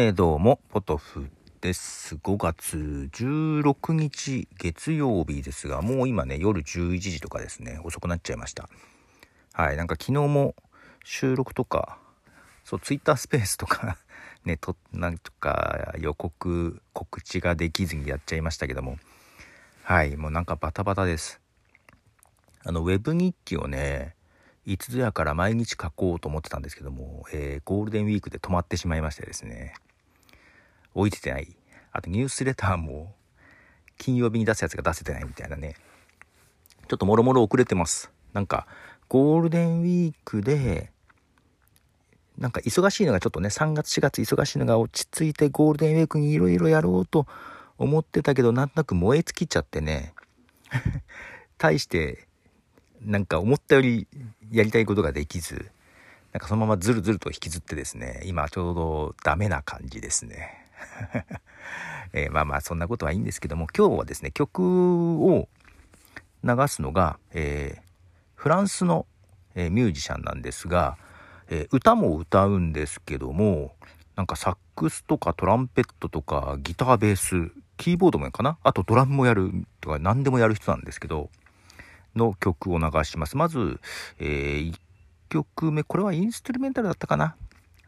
[0.00, 1.28] えー、どうも、ポトフ
[1.60, 2.14] です。
[2.14, 2.76] 5月
[3.12, 8.68] 16日月曜日ですが、もう今ね、夜11時とかですね、遅くなっちゃいました。
[9.54, 10.54] はい、なんか昨日も
[11.02, 11.98] 収録とか、
[12.62, 13.98] そう、ツイッタースペースとか
[14.46, 19.00] ね、と、なんとか予告、告知ができずにやっちゃいましたけども、
[19.82, 21.40] はい、もうなんかバタバタです。
[22.62, 24.14] あの、ウェブ日記をね、
[24.64, 29.74] いつぞやから毎日書こうと思ってたんですけども、えー、ゴールデンウィークで止まってしまいましてですね、
[30.94, 31.56] 置いててない。
[31.92, 33.14] あとニュースレターも
[33.96, 35.74] 金曜日に出すやつが出せてないみたいなね、
[36.88, 38.10] ちょっともろもろ遅れてます。
[38.32, 38.66] なんか、
[39.08, 40.90] ゴールデンウィークで、
[42.38, 47.26] なんか忙しいのがちょっとね、3月4月忙しいのが落ち着いてゴールデンウィークにいろいろやろうと
[47.78, 50.14] 思ってたけど、なんとなく燃え尽きちゃってね、
[51.58, 52.28] 対して
[53.02, 54.06] なんか思ったより
[54.50, 55.70] やりたいことができず、
[56.32, 60.67] なんかそのままずるずると引きずってですね、今ちょうどダメな感じですね。
[62.12, 65.48] えー、まあまあそんなことはいいんですけども、今日はですね、曲を
[66.44, 67.82] 流すのが、えー、
[68.34, 69.06] フランスの、
[69.54, 70.96] えー、ミュージシャンなんですが、
[71.50, 73.74] え歌も歌うんですけども、
[74.16, 78.58] なんかサックスとかトランペットとかギターベース、キーボードもやるかな？
[78.62, 81.30] あとドラムもやるとか何でもやる人なんですけど、
[82.14, 83.36] の曲を流します。
[83.36, 83.80] まず、
[84.18, 84.74] え、1
[85.30, 87.36] 曲目、これはインストゥルメンタルだったかな？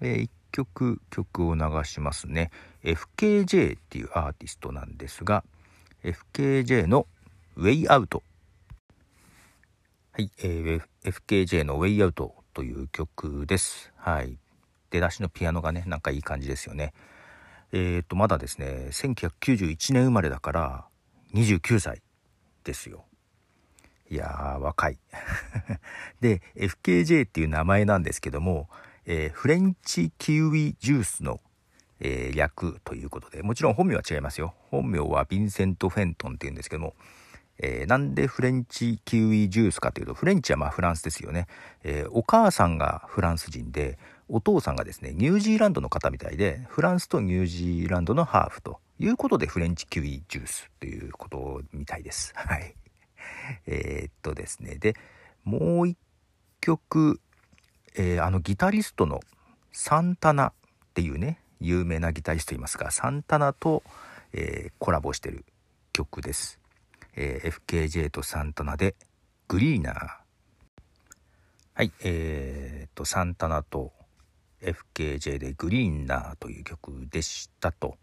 [0.00, 2.50] えー、1曲、曲を流しますね。
[2.84, 5.44] FKJ っていうアーティストなんですが、
[6.04, 7.06] FKJ の
[7.56, 8.22] Way Out。
[10.12, 13.92] はい、えー、FKJ の Way Out という曲です。
[13.96, 14.38] はい。
[14.90, 16.92] 出だしのピアノがね、なんかいい感じですよね。
[17.72, 20.84] えっ、ー、と、まだですね、1991年生まれだから、
[21.34, 22.02] 29歳
[22.64, 23.04] ですよ。
[24.10, 24.98] いやー、若い。
[26.20, 28.68] で、FKJ っていう名前なんですけども、
[29.10, 31.40] えー、フレンチキウイジュースの、
[31.98, 34.52] えー、略ということで、もちろん本名は違いますよ。
[34.70, 36.94] 本名はヴィンセント・フェントンっていうんですけども、
[37.58, 41.46] えー、なんでフレンチキウイジュースかというと、フレンチはまあフランスですよね。
[41.84, 52.34] えお母さんがフランス人で、お父さんがですね、ニュージーランドの方みたいで、フランスとニュージーランドのハーフということで、フレンチキウイジュースということみたいです。
[52.36, 52.74] はい。
[53.66, 54.96] え、っとですね、で、
[55.44, 55.96] もう一
[56.60, 57.22] 曲、
[57.98, 59.20] えー、あのギタリストの
[59.72, 60.52] サンタナっ
[60.94, 63.82] ていうね、有名なギタリストいますが、サンタナと、
[64.32, 65.44] えー、コラボしてる
[65.92, 66.60] 曲です。
[67.16, 68.94] えー、FKJ とサンタナで
[69.48, 69.96] グリーナー。
[71.74, 73.92] はい、えー、と、サンタナと
[74.62, 77.96] FKJ でグリーナーという曲でしたと。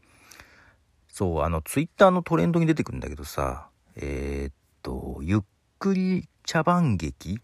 [1.08, 4.52] そう、あの、ツイッターのトレンドに出てくるんだけどさ、えー、
[4.84, 5.40] と、ゆっ
[5.80, 7.40] くり茶番劇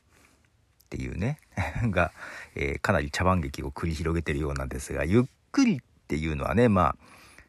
[0.92, 1.40] っていうね、
[1.90, 2.12] が、
[2.54, 6.96] えー、かなり茶番劇を繰り広げてるようなんですが、ゆっくりっていうのはね、まあ、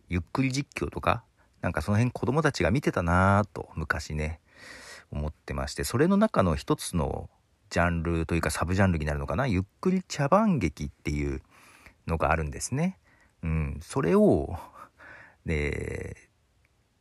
[0.08, 1.24] ゆっくり実況とか、
[1.60, 4.40] なんかその辺子供たちが見てたなぁと昔ね、
[5.10, 7.28] 思ってまして、それの中の一つの
[7.70, 11.42] ジャンルというかサブジャンルになるのかな、ゆっくり茶番劇っていう
[12.06, 13.00] のがあるんですね。
[13.42, 14.56] うん、それを、
[15.44, 16.16] で、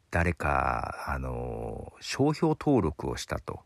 [0.09, 3.61] 誰か、あの、商標登録をしたと。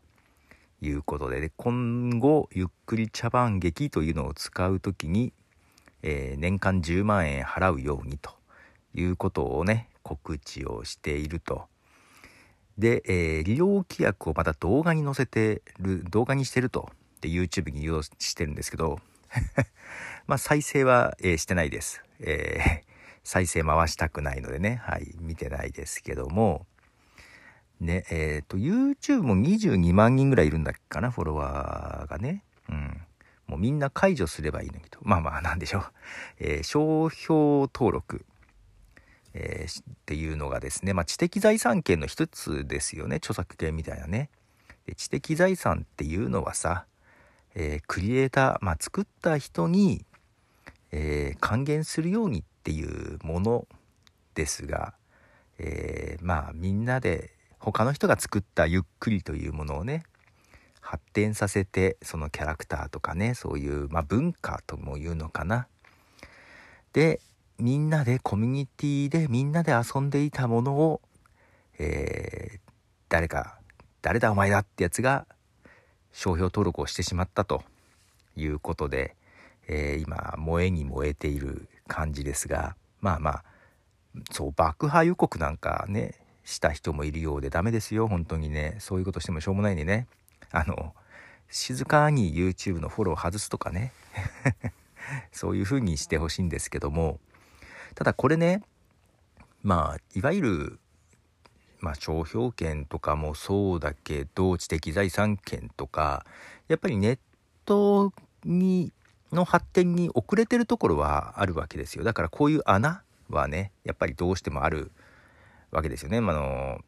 [0.80, 5.32] いうことで、で今後、ゆっくり茶番劇というのを使う時に、
[6.02, 8.30] えー、年間10万円払うようにと
[8.94, 11.64] いうことをね、告知をしていると。
[12.78, 16.90] で、えー、利用規約をまた動画に載せてる、動画にしてると。
[17.20, 19.00] で、YouTube に誘導してるんですけど、
[20.26, 22.02] まあ再生は、えー、してないです。
[22.20, 26.64] えー再生回したくないのでね、はい、見てないですけども、
[27.80, 32.42] ね、えっ、ー、と、YouTube も22万人ぐらいいるんだっけかな、フォロワーがね。
[32.68, 33.02] うん。
[33.46, 34.98] もうみんな解除すればいいのにと。
[35.02, 35.84] まあまあ、なんでしょう。
[36.40, 37.34] えー、商標
[37.72, 38.24] 登録、
[39.34, 43.16] えー、っていうのがですね、まあ、知的財産権の一つですよね。
[43.16, 44.30] 著作権みたいなね。
[44.86, 46.86] で知的財産っていうのはさ、
[47.54, 50.04] えー、クリエイター、まあ、作った人に、
[50.92, 53.68] えー、還元するようにっていうもの
[54.34, 54.94] ですが、
[55.58, 57.35] えー、まあみんなで
[57.72, 60.04] 他の人が作ったゆっくりというものをね
[60.80, 65.66] 発展させてそのキャラクターとかねそういう、まあ、文化とも言うのかな。
[66.92, 67.20] で
[67.58, 71.00] みんなでコミュニティでみんなで遊んでいたものを、
[71.78, 72.60] えー、
[73.08, 73.58] 誰か
[74.00, 75.26] 誰だお前だってやつが
[76.12, 77.64] 商標登録をしてしまったと
[78.36, 79.16] いうことで、
[79.66, 83.44] えー、今燃えに燃えている感じですがまあまあ
[84.30, 86.14] そう爆破予告なんかね
[86.46, 88.06] した人もいるようでダメですよ。
[88.08, 88.76] 本当にね。
[88.78, 90.06] そういうことしてもしょうもないんでね。
[90.52, 90.94] あの
[91.50, 93.92] 静かに YouTube のフォロー外すとかね。
[95.32, 97.18] そういう風にしてほしいんですけども。
[97.96, 98.62] ただこれね
[99.62, 100.78] まあいわゆる
[101.80, 106.24] まあ、商標権とかもそうだけど知的財産権とか
[106.68, 107.18] やっぱりネッ
[107.66, 108.12] ト
[108.44, 108.92] に
[109.30, 112.04] の発展に遅れてるところはあるわけですよ。
[112.04, 114.90] だからこういう穴はねやっぱりどうしてもある
[115.70, 116.20] わけですよね。
[116.20, 116.80] まあの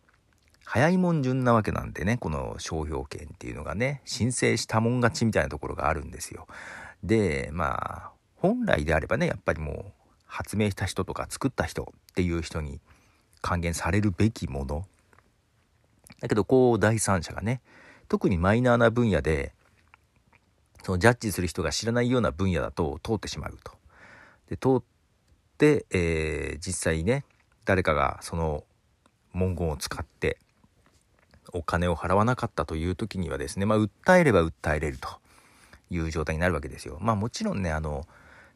[0.64, 6.46] 早いもん順なわけなんでねこの商標権っていうのがね申請したもん勝ちみたいなところがあるんですよ。
[7.02, 9.92] でまあ本来であればねやっぱりもう
[10.26, 12.80] 発明した人とか作った人っていう人に
[13.40, 14.84] 還元されるべきもの
[16.20, 17.62] だけどこう第三者がね
[18.08, 19.52] 特にマイナーな分野で
[20.82, 23.72] そのジャッジする人が知らないような分野だと通ってしまうと。
[24.48, 24.82] で通っ
[25.56, 27.24] て、えー、実際ね
[27.64, 28.64] 誰かがその
[29.34, 30.38] 文言を使って
[31.52, 35.08] お金を払わなかったという時にはですね、まあ、訴えれば訴えれると
[35.90, 36.98] いう状態になるわけですよ。
[37.00, 38.06] まあもちろんねあの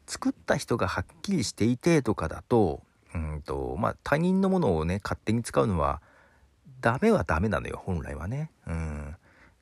[0.05, 2.81] 作った人がはっきりしていてとかだと
[3.15, 6.01] うんとまあ他人のものをね勝手に使うのは
[6.81, 8.51] ダメはダメなのよ本来はね。
[8.67, 9.15] うん、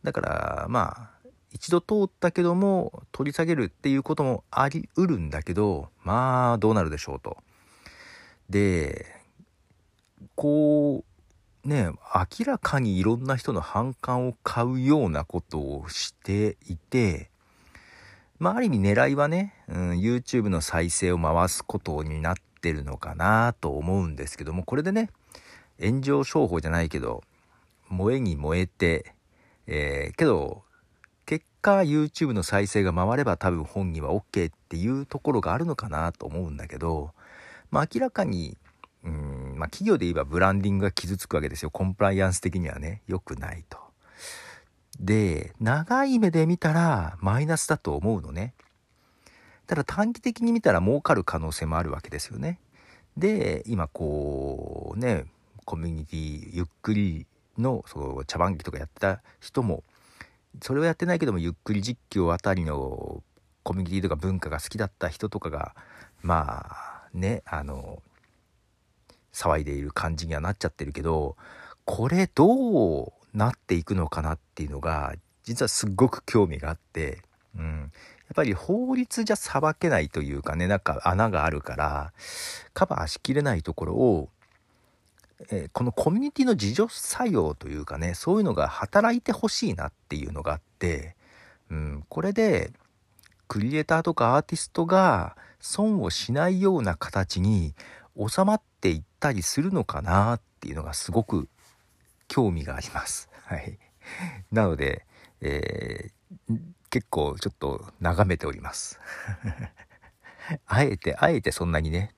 [0.03, 7.37] だからまあ一度通ったけども取り下げるっていうこともありうるんだけどまあどうなるでしょうと。
[8.49, 9.20] で
[10.35, 11.03] こ
[11.65, 11.89] うね
[12.39, 17.29] 明らかにいろんな人の反感を買うようなことをしていて
[18.39, 25.09] まあある意味狙いはね、うん、YouTube の再生を回すことになってるのかなと思うんですけどもこれでね
[25.79, 27.23] 炎上商法じゃないけど
[27.89, 29.13] 燃えに燃えて、
[29.67, 30.63] えー、けど
[31.25, 37.11] 結果 YouTube の再生が回れば多分本人は OK っていうところがあるのかなと思うんだけど、
[37.69, 38.57] まあ、明らかに
[39.03, 41.69] うん、まあ企業で言えばブランディングが傷つくわけですよ。
[41.69, 43.77] コンプライアンス的にはね、良くないと。
[44.99, 48.55] で、長い目で見たらマイナスだと思うのね。
[49.67, 52.59] ただ短期的に見たら儲かる可能性もあるわけですよね。
[53.15, 55.25] で、今こうね、
[55.63, 57.27] コミュニティゆっくり
[57.57, 59.83] のそう茶番劇とかやってた人も
[60.61, 63.23] それをやってないけどもゆっくり実況あたりの
[63.63, 65.75] コミュニティとか文化が好きだった人とかが
[66.21, 68.01] まあねあの
[69.33, 71.35] 騒いでいる感じにはなっちゃってるけど
[71.85, 75.13] これどうなっていくのかなっていうのが
[75.43, 77.21] 実はすっごく興味があって、
[77.57, 77.91] うん、
[78.31, 82.13] やっぱり法律じゃ裁けないというかねなんか穴があるから
[82.73, 84.29] カバーしきれないところを、
[85.49, 91.15] えー、このコミュニティの自助作用というかねそういうのが働いてほしいなっていうのがあって、
[91.69, 92.71] うん、これで
[93.47, 97.73] クリエイターとかアーティストが損をしないような形に
[98.15, 101.47] 収まっていったりするのかなっていうのがすごく
[102.27, 103.29] 興味があります。
[103.45, 103.77] はい。
[104.51, 105.05] なので、
[105.41, 108.99] えー、結構ちょっと眺めております。
[110.65, 112.13] あえて、あえてそんなにね、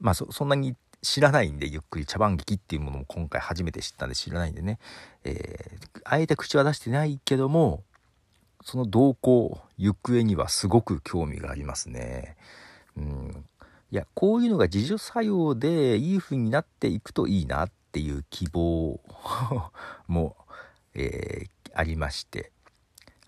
[0.00, 4.78] まあそそんなに知らないんでゆっくり茶番劇っていうものも今回初めて知ったんで知らないんでね、
[5.24, 7.82] えー、あえて口は出してないけども
[8.64, 12.36] その動向行方にはすごく興味がありますね。
[12.96, 13.44] うん、
[13.92, 18.98] いやこういうのが自助作用でいい風になっていくといいなっていう希望
[20.08, 20.36] も、
[20.94, 22.50] えー、ありまして。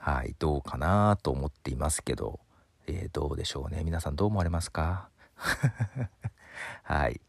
[0.05, 2.39] はいどうかなと思っていますけど、
[2.87, 3.85] えー、どうでしょうね。
[3.85, 5.09] 皆さんどう思われますか？
[6.85, 7.23] はい。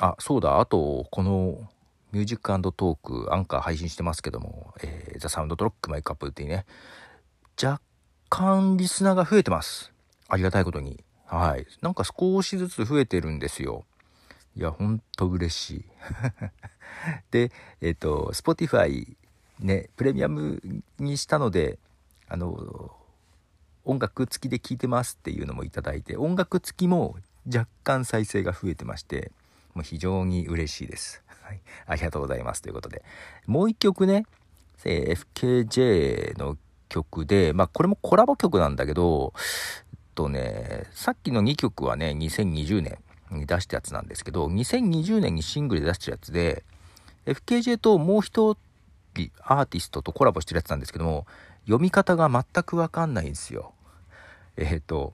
[0.00, 0.60] あそうだ。
[0.60, 1.68] あとこの
[2.12, 6.66] ミュージックトークアンカー配信してますけども、えー、ザ・サウンドトロックマイクアップっていうね。
[7.60, 7.80] 若
[8.28, 9.92] 干リスナーが増えてます。
[10.28, 11.04] ありがたいことに。
[11.34, 11.66] はい。
[11.82, 13.84] なんか少しずつ増えてるんですよ。
[14.56, 15.84] いや、ほんと嬉しい。
[17.32, 17.50] で、
[17.80, 19.16] えっ、ー、と、Spotify
[19.58, 20.62] ね、プレミアム
[20.98, 21.78] にしたので、
[22.28, 22.94] あの、
[23.84, 29.32] 音楽付きで聴いてますっていうのもいただいて、音楽付きも若干再生が増えてまして、
[29.74, 31.22] もう非常に嬉しいです。
[31.42, 31.60] はい。
[31.86, 32.62] ありがとうございます。
[32.62, 33.02] ということで。
[33.46, 34.24] もう一曲ね、
[34.84, 36.56] え FKJ の
[36.88, 39.32] 曲で、まあこれもコラボ曲なんだけど、
[40.14, 42.98] とね、さっきの2曲はね、2020年
[43.30, 46.64] に出したやつなんですけど、2020年にシングルで出したやつで、
[47.26, 48.56] FKJ ともう一
[49.14, 51.26] 人アーティストとコラボしてるやつなんですけども、
[51.64, 53.72] 読み方が全くわかんないんですよ。
[54.56, 55.12] えっ、ー、と、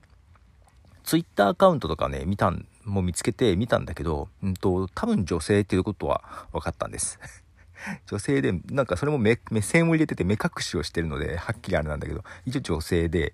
[1.03, 7.19] Twitter アカウントとかね、見たん、も見つけて見たんだけど、うんと、多分女性っていうことは分かったんです。
[8.07, 13.33] 女性で、なんかそれも目線を入れてて目隠しをしてるので、はっきりあれなんだけど、一応女性で、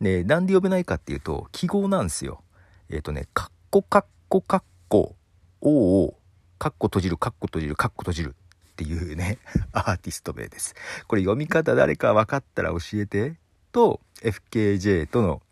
[0.00, 2.42] で、なんで呼べないかっていうと、記号なんですよ。
[2.90, 5.16] えっ、ー、とね、カッコカッコカッコ、
[5.60, 6.18] おお、
[6.58, 8.34] カッコ閉じる、カッコ閉じる、カッコ閉じる
[8.72, 9.38] っていうね、
[9.72, 10.74] アーティスト名です。
[11.06, 13.34] これ読み方誰か分かったら教えて、
[13.72, 15.42] と、FKJ との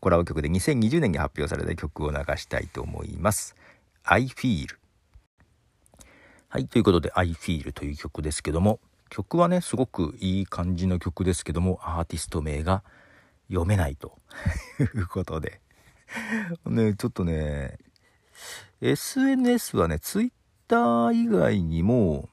[0.00, 3.54] コラボ曲で2020年に発表された曲を流したいと思います。
[4.04, 4.66] I Feel。
[6.48, 8.80] はい、ということで I Feel という曲ですけども、
[9.10, 12.82] 曲はね、すごくいい感じの曲ですけども、アーティスト名が
[13.48, 14.18] 読めないと
[14.80, 15.60] いうことで。
[16.66, 17.78] ね、ちょっとね、
[18.80, 22.28] SNS はね、Twitter 以外にも、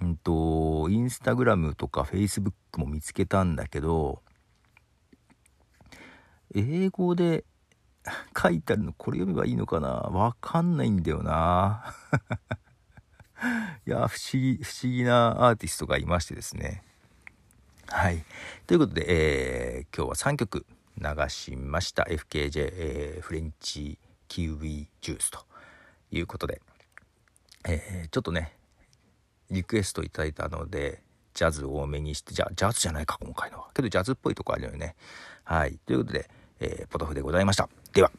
[0.00, 4.22] うんと、インスタグラムとか Facebook も見つけたんだけど、
[6.54, 7.44] 英語で
[8.36, 9.88] 書いてあるのこれ読めばいいのかな？
[9.88, 11.94] わかんないんだよな。
[13.86, 16.82] いや、不思議、不思議なアーティストがいましてですね。
[17.90, 18.22] はい。
[18.66, 20.66] ということで、えー、今日は3曲
[20.98, 22.02] 流しました。
[22.04, 25.38] FKJ、えー、フレンチキウイジュースと
[26.10, 26.60] いうことで、
[27.66, 28.52] えー、ちょっとね、
[29.50, 31.02] リクエストいただいたので、
[31.32, 33.68] ジャズ多めにして、じゃジャズじゃないか、今回のは。
[33.72, 34.94] けどジャズっぽいとこあるよね。
[35.44, 35.78] はい。
[35.86, 36.28] ということで、
[36.60, 37.70] えー、ポトフでございました。
[37.94, 38.12] では。